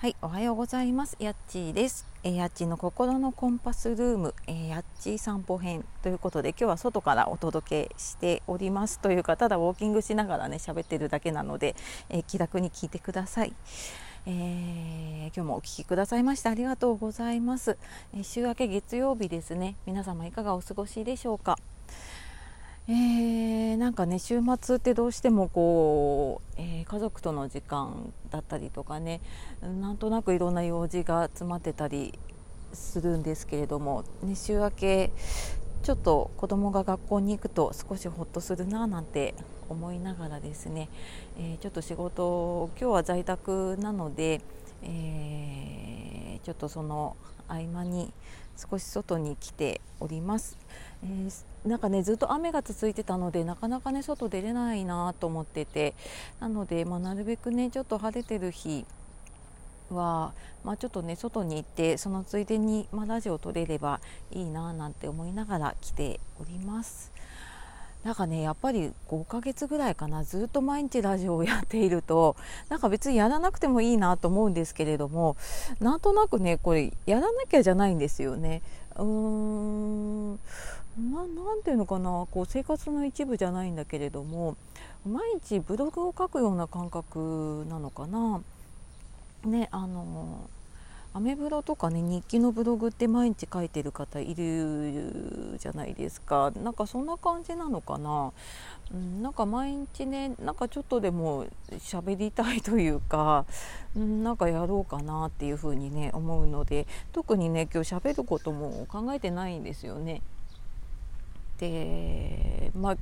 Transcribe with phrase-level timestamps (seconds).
[0.00, 1.16] はい、おはようございます。
[1.18, 2.06] やっちーです。
[2.22, 11.74] えー、やっちーの心のコンパスルーム、えー、やっちー散歩編ということで、今日は外からお届けしておりますというか、ただウォーキングしながらね喋ってるだけなので、
[12.10, 13.52] えー、気楽に聞いてください。
[14.24, 17.76] えー、今日もお聴きくださいましてありがとうございます、
[18.14, 19.74] え週明け月曜日ですね。
[19.84, 21.57] 皆様いかがお過ごしでしょうか？
[23.78, 29.20] なんかね週末ってどうしてもこう、えー、家族との時間だったりとかね
[29.80, 32.18] なんとなくいろんな用事が詰まってたり
[32.72, 35.12] するんですけれども、ね、週明け
[35.82, 39.34] ちょっと子供が学校に行くと少しほっとするななんて
[39.68, 40.88] 思いながらですね、
[41.38, 44.40] えー、ちょっと仕事今日は在宅なので、
[44.82, 47.16] えー、ちょっとその
[47.46, 48.12] 合間に
[48.58, 50.56] 少し外に来ております。
[51.04, 55.94] えー、なんかねずっと雨が続いてたのでなかなかね外出れないなと思ってて
[56.40, 58.84] なので、まあ、なるべくねちょっと晴れてる日
[59.90, 60.32] は、
[60.64, 64.00] まあ、ちょっとね外に行ってそのついでに、まあ、ラジオを撮れれば
[64.32, 67.12] いいななんて思いながら来ております。
[68.04, 72.36] なんかねやっぱり5ヶ月ぐらいかなずっと毎日ラジオをやっていると
[72.68, 75.36] なんか別にやらなくてもいいなと思うんですけれども
[75.80, 78.62] なんとなくねこれやらなきゃじゃないんですよね。
[78.96, 80.32] うーん
[81.12, 84.56] ななんていうのかなこう生活の一部じゃないんだけれども
[85.06, 88.40] 毎日ブログを書くような感覚なのかな。
[89.44, 90.48] ねあの
[91.14, 98.32] アメブロとかね日記のブログって毎日書いてる方いるじゃないですかなんかそんな感じなのかな、
[98.92, 103.46] うん、なんか毎日ねなんかちょっとでも喋りたいというか、
[103.96, 110.22] うん、なんかやろうかなっていうふうにね思うので特にね今日喋ることも考えてないんですよね。
[111.58, 112.96] でまあ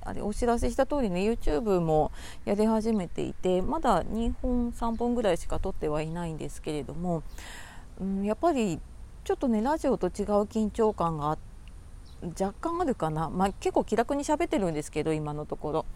[0.00, 2.12] あれお知らせした通りね YouTube も
[2.44, 7.22] やり始めていてまだ2本3本ぐらいしか撮ってはいないんですけれども、
[8.00, 8.80] うん、やっぱり
[9.24, 10.12] ちょっとねラジオと違う
[10.44, 11.36] 緊張感が
[12.40, 15.86] 若干あるかな、まあ、結構気楽に喋ってるんですけど今のところ。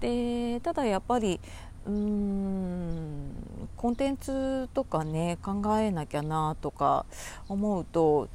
[0.00, 1.40] でただやっぱり
[1.86, 3.32] うーん
[3.76, 7.06] コンテンツとかね考えなきゃなとか
[7.48, 8.28] 思うと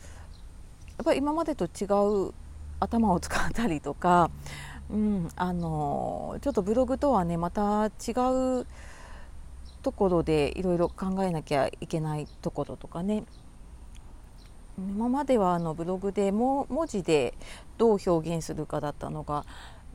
[0.97, 1.86] やっぱり今までと違
[2.30, 2.34] う
[2.80, 4.30] 頭を使ったりとか
[4.90, 8.14] うん、あのちょっとブログとはねまた違
[8.62, 8.66] う
[9.81, 13.24] ところでいろいろ考えなきゃいけないところとかね。
[14.78, 17.34] 今まではあのブログでも文字で
[17.80, 19.44] どう表現するかだったのが、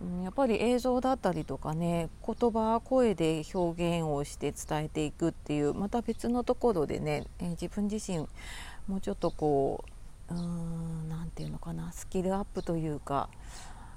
[0.03, 8.27] うん、やっぱり映像だったりとかね言葉声で表現をして伝えていくっていうまた別のところでね、えー、自分自身
[8.89, 13.29] もうちょっとこう何て言うのかなスキルアップというか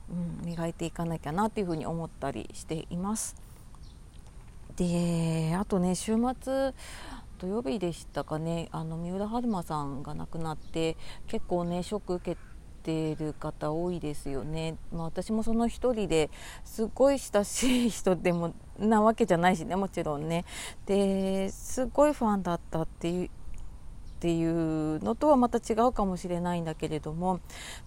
[0.09, 3.35] うん、磨いていかなきゃなっていうふうに思ったりしています。
[4.75, 6.73] であとね週末
[7.37, 12.37] 土曜日でしたかねあの三浦春馬さんが亡くなって結構ねショック受け
[12.83, 16.29] てる方多いですよね、まあ、私もその一人で
[16.63, 20.45] すごい親しい 人でもなわけじゃないしねもちろんね
[20.85, 23.29] ですごいファンだったっていう
[24.25, 27.41] っていうのとはまた違うかもしれないんだけれども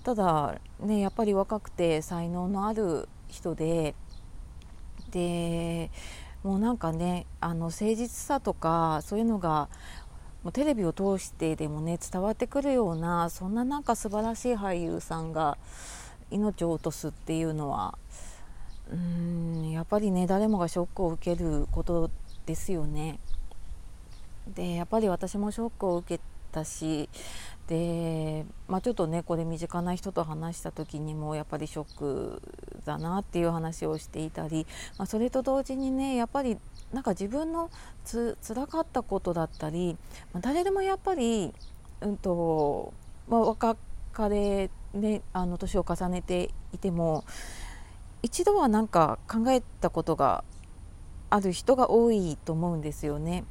[0.04, 3.96] ただねやっぱり若くて才能のある人で
[5.10, 5.90] で
[6.44, 9.68] もうなんかねあの誠実さとかそういうのが
[10.44, 15.58] もうテレビを通してでもね伝わってくるようなそんななんか素晴らしい俳優さんが
[16.30, 17.98] 命を落とすっていうのは
[18.92, 22.12] うんやっぱりね誰もがショックを受けること
[22.46, 23.18] ですよね。
[24.54, 26.22] でやっぱり私もショックを受け
[26.52, 27.08] たし
[27.66, 32.42] で、まあ、ちょっとねこれ身近な人と話した時にもやっぱりショック
[32.84, 34.66] だなっていう話をしていたり、
[34.96, 36.56] まあ、それと同時にねやっぱり
[36.92, 37.70] なんか自分の
[38.04, 39.96] つ辛かったことだったり、
[40.32, 41.52] まあ、誰でもやっぱり、
[42.00, 42.94] うんと
[43.28, 43.76] まあ、若
[44.12, 47.24] かれ、ね、あの年を重ねていても
[48.22, 50.42] 一度はなんか考えたことが
[51.30, 53.44] ある人が多いと思うんですよね。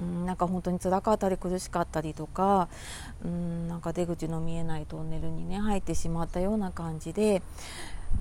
[0.00, 2.68] うん、なんか本当に辛かったり苦しかったりとか、
[3.24, 7.42] うん、なんか出口の見えないトンネルにね入ってしまったような感じで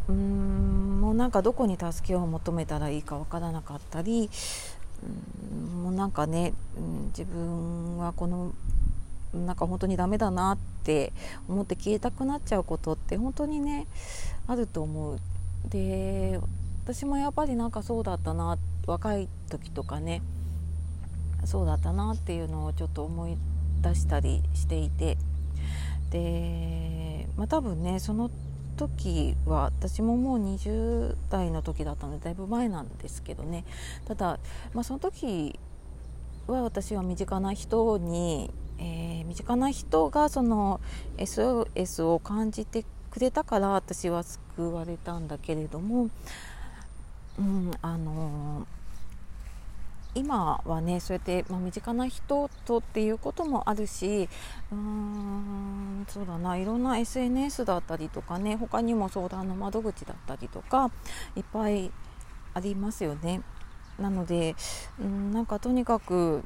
[0.08, 4.30] うんもうなんかどこに助けを求めたらいいかわからなかったり
[5.04, 8.54] うんもうなんかね、うん、自分はこの
[9.34, 11.14] なんか本当にダメだなって
[11.48, 13.86] 思って消えたくなっちゃうことって本当にね
[14.48, 15.20] あると思う。
[15.70, 16.40] で
[16.84, 20.24] 私もやっぱりなんかそうだったな若い時とかね
[21.46, 23.38] そうだったなっていうのをちょっと思い
[23.82, 25.18] 出したりしていて。
[26.12, 28.32] で、まあ、多分ねその
[28.78, 33.66] 時は私ももう20代の時だったのでだいぶ前なんですけどね。
[34.06, 34.40] ただ、
[34.74, 35.60] まあ、その時
[36.48, 40.80] は私は身近な人に、えー、身近な人がその
[41.18, 46.10] SOS を感じてくれたから私は救われたんだけれども、
[47.38, 48.79] うん、あのー
[50.20, 54.28] 今はねそうやって、まあ、身近な人とっていうこともあるし
[54.72, 60.92] うーんそうだないろんな SNS だったりとかね他にも相談の窓口だったりとか
[61.36, 61.92] いっぱい
[62.54, 63.42] ありますよね。
[63.98, 64.56] なので
[65.00, 66.44] うんなんかとにかく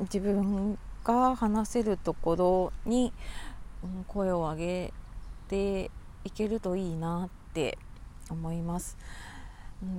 [0.00, 3.12] 自分が話せるところに、
[3.86, 4.92] ん、声を上げ
[5.48, 5.90] て
[6.24, 7.78] いけるといいなって
[8.30, 8.96] 思います。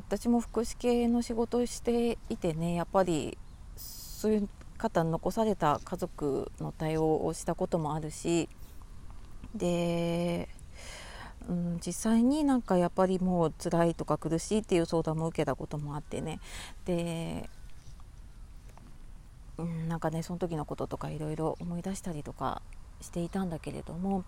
[0.08, 3.38] 私も福祉系の仕事をしていてねやっぱり
[3.78, 8.50] そういう方残された家族の対応をしたこともあるし
[9.56, 10.50] で、
[11.48, 16.40] うん、実際になんかやっぱりもう辛いとか苦しいっていう相談も受けたこともあってね。
[16.86, 17.50] で、
[19.58, 22.62] うん、なんかねその時のこととかいろいろ思い出したりとか
[23.02, 24.24] していたんだけれども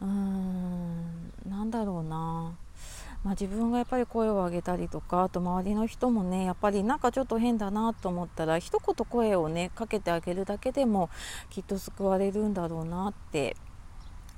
[0.00, 2.56] うーんなんだろうな。
[3.22, 11.10] まあ、自分がやっぱり声を上げたりとかあと周りの人もねやっぱりなんかちょっと変だなと思ったら一言声をねかけてあげるだけでも
[11.50, 13.56] きっと救われるんだろうなって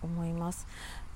[0.03, 0.67] 思います、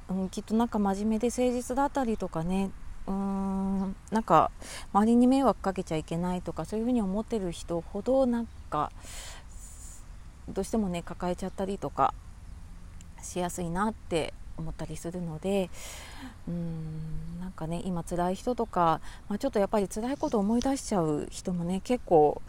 [0.08, 2.70] うん、きっとなんか真面目で誠実だったりとかね
[3.08, 4.52] うーんなんか
[4.92, 8.92] 周りに迷惑かけちゃいけないとかそういうふうに思ってる人ほどなんか
[10.48, 12.14] どうしてもね抱えちゃったりとか
[13.22, 15.70] しやすいなって思ったりするので
[16.48, 22.40] うんなんかね今辛い人とか、まあ、ちょっとやっぱり辛いことを思い出しちゃう人もね結構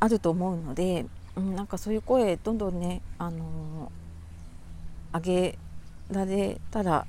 [0.00, 1.06] あると思うので、
[1.36, 5.58] うん、なんかそういう声どんどんね、あのー、上げ
[6.10, 7.06] られたら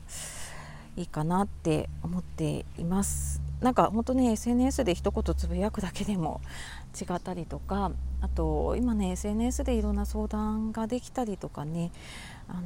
[0.98, 3.42] いいかなって思っています。
[3.62, 6.42] なんか本当ね SNS で一言つぶやくだけでも
[7.00, 11.92] 違ったりとかあと今ね SNS でいろんな相談ができたりとかね
[12.48, 12.62] あの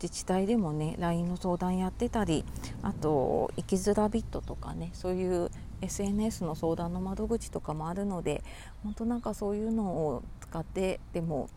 [0.00, 2.44] 自治体でもね LINE の相談やってたり
[2.82, 5.50] あと生きづらビットとかねそういう
[5.82, 8.42] SNS の相談の窓口とかもあるので
[8.82, 11.48] 本当なんかそういうのを使ってでも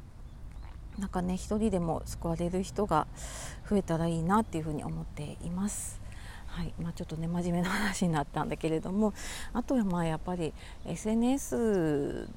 [0.97, 3.07] なんかね一人でも救われる人が
[3.69, 5.99] 増えたらいいなっていうふうに思っています。
[6.47, 9.13] はいまあ、ちょっとね真面目な話になったんだけれども
[9.53, 10.51] あとはまあやっぱり
[10.85, 12.27] SNS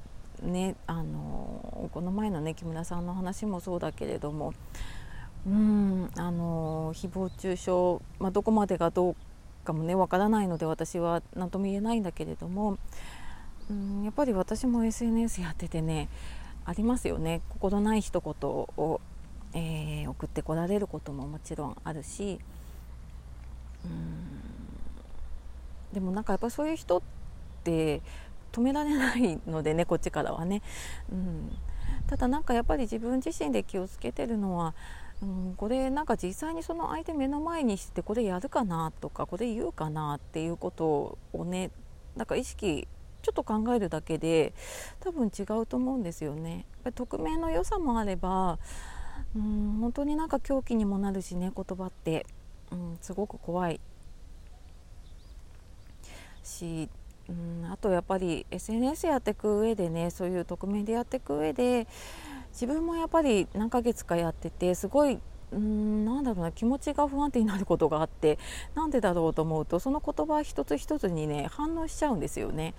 [0.43, 4.53] ねあのこの前のね木村さんの話もそうだけれども
[5.45, 9.15] うんあの誹謗中傷、まあ、どこまでがどう
[9.65, 12.77] かもねわからないので私は何とも言えないんだけれども
[13.69, 16.09] うんやっぱり私も SNS やっててね
[16.65, 17.41] ありますよね。
[17.49, 19.01] 心ない一言を、
[19.53, 22.39] えー、送ってこられることももちろんあるし
[23.83, 24.33] うん
[25.93, 27.01] でもなんかやっぱそういう人っ
[27.65, 28.01] て
[28.53, 30.61] 止められないのでねこっちからはね、
[31.11, 31.51] うん、
[32.07, 34.73] ただなんかやっぱり自分自身で気をつけてるのは
[35.23, 41.71] うん、これなんか実際にその相手目の前にしてこれやるかなとかこれ言うかなっていうことをね
[42.17, 42.87] なんか意識
[43.21, 44.53] ちょっと考えるだけで
[44.99, 46.65] 多分違うと思うんですよね。
[46.93, 48.59] 匿名の良さもあれば
[49.33, 52.25] うん本当になんか狂気にもなるしね言葉って、
[52.71, 53.79] うん、すごく怖い
[56.43, 56.89] し、
[57.29, 61.87] うん、あとやっぱり SNS やっていく上でねそういう匿名でやっていく上で
[62.53, 65.19] 自分もやっぱり何ヶ月かやっててすごい
[65.51, 68.39] うんなんだろうな気持ちが不安定になることがあって
[68.75, 72.73] なんでだろうと思うとその言葉一つ一つにね反応しちゃうんですよね。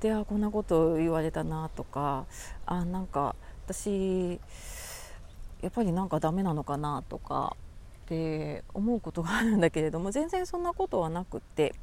[0.00, 2.26] であこんなこと言われたなとか
[2.66, 3.34] あなんか
[3.66, 4.40] 私
[5.60, 7.56] やっぱりなんかダメなのかなとか
[8.04, 11.74] って思うことがあるんだけれども全然そんなことはなくって、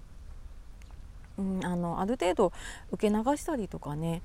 [1.38, 2.54] うん、あのある程度
[2.92, 4.22] 受け流したりとかね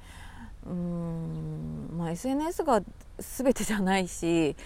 [0.67, 2.83] うんまあ SNS が
[3.19, 4.57] 全てじゃないし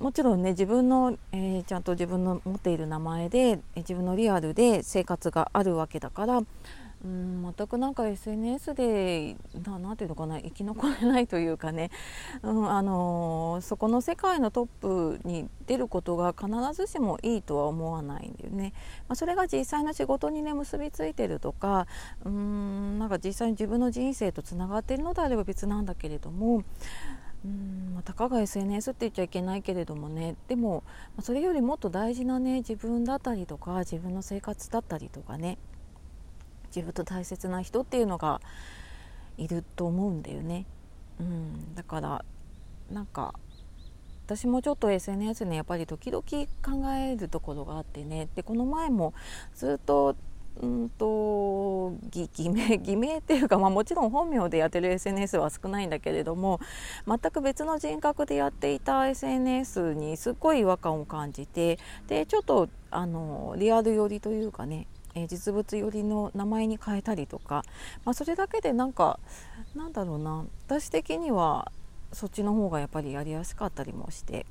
[0.00, 6.42] もちろんね自分の、えー、ちゃんと自分の持っている名前で自分のリアルで生活があるわけだから
[7.04, 11.90] うん全くなんか SNS で何ていうのかな生き残れないというかね、
[12.42, 18.72] うんあのー、そこの世界のトップに出ることが必ずしもいいとは思わないんだよね。
[19.08, 21.86] まあ、それが実際の仕事にね結びついてるとか
[22.24, 26.64] うんなんか実際に自分の人生とつながっているのであれば別なんだけれども。
[27.44, 30.82] うんまあ、たかが SNS って言っちゃいけないけれどもねでも
[31.20, 35.56] それよりもっと大事なね自分だったりとか自分の生活だったりとかね
[36.74, 38.40] 自分と大切な人っていうのが
[39.36, 40.66] いると思うんだよね。
[41.20, 42.24] うん、だから
[42.90, 43.34] なんか
[44.26, 49.14] 私もちょっと SNS ねやっぱり時々考えるところがあってねでこの前も
[49.54, 50.16] ずっと
[50.60, 56.60] うんと偽名偽名っていうか、まあ、もちろん本名でやってる SNS は少ないんだけれども
[57.06, 64.88] 全く別の人格でやっていた SNS にすっごい違和感を感じてでちょっとあのリアル寄りというかね
[65.22, 67.64] え実物寄りの名前に変えたりとか、
[68.04, 69.18] まあ、それだけでなんか
[69.74, 71.70] なんだろうな私的には
[72.12, 74.46] そっちの方がやっぱりやりやすかったりもして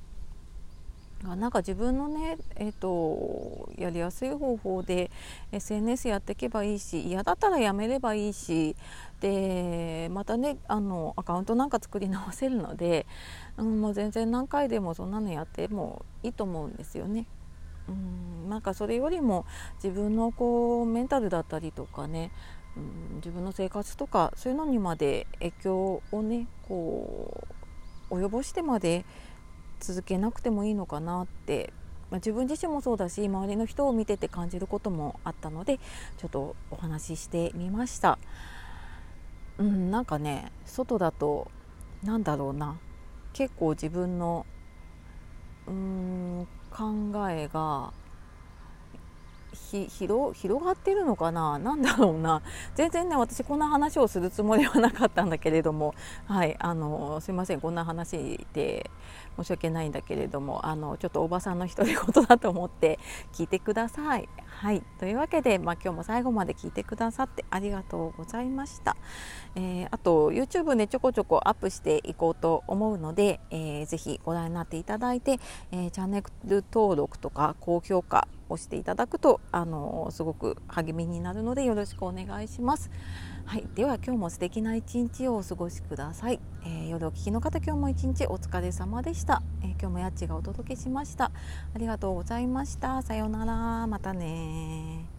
[1.24, 5.10] なんか自分のね、えーと、やりやすい方法で
[5.50, 8.76] SNS やっていけばいいし嫌だったらやめればいいし
[9.20, 13.04] でまたねあのアカウントなんか作り直せるので、
[13.56, 17.26] うん、もう全然何回でもそんなのやってもいいと思うんですよね。
[17.88, 19.46] うんなんかそれよりも
[19.82, 22.30] 自分のこうメンタルだったりとかね、
[22.76, 27.46] うん、自分の生活とかそういうのにまで影響をねこ
[28.10, 29.04] う及ぼしてまで
[29.80, 31.72] 続けなくてもいいのかなって、
[32.10, 35.78] まあ、自分自身もそうだし周りの人を見てて感じることもあったので
[36.16, 38.18] ちょっとお話ししてみました。
[39.58, 41.50] うん、なんかね外だと
[42.02, 42.78] なんだろうな
[43.32, 44.46] 結構自分の
[45.66, 46.84] うーん考
[47.28, 47.92] えが
[49.52, 51.58] 広広がってるのかな？
[51.58, 52.42] 何だろうな
[52.74, 55.94] 全然ね私こんな話をするつもりはなかったんだけれども
[56.26, 58.90] はいあのすいませんこんな話で
[59.36, 62.98] 申し訳ないんだけれどもあのちょっとおばさんの独り言だと思って
[63.32, 64.28] 聞いてください。
[64.46, 68.96] はいというわけで、まあ、今日も最後まで聞いてくださってありがとうございました。
[69.54, 75.38] えー、あと YouTube ねちょこちょこアップしていこうと思うので、えー、ぜひご覧になっていただいて、
[75.70, 82.90] えー、チャンネル登録とか高評価押していただくとあのすごく励みになるのでよろしくお願いします。
[83.46, 91.30] はい、では今日も素敵な一日をお過ごしください、えー、夜お聞きの方今日も一日お疲れ様でした、えー、今日もやっちがお届けしました。
[91.74, 93.00] ありがとうございました。
[93.02, 93.86] さようなら。
[93.86, 95.17] またね